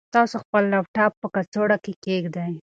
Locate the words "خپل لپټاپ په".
0.43-1.27